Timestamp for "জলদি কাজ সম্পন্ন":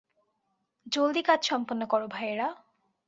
0.87-1.81